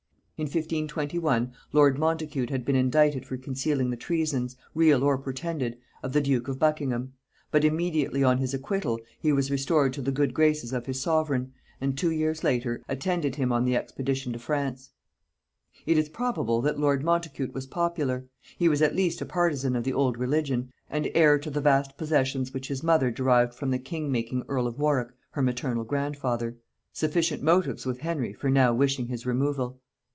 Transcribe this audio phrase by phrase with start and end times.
[0.37, 6.13] In 1521 lord Montacute had been indicted for concealing the treasons, real or pretended, of
[6.13, 7.13] the duke of Buckingham;
[7.51, 11.53] but immediately on his acquittal he was restored to the good graces of his sovereign,
[11.79, 14.89] and, two years after, attended him on an expedition to France.
[15.85, 18.25] It is probable that lord Montacute was popular;
[18.57, 21.97] he was at least a partisan of the old religion, and heir to the vast
[21.97, 26.57] possessions which his mother derived from the king making earl of Warwick her maternal grandfather;
[26.91, 29.79] sufficient motives with Henry for now wishing his removal.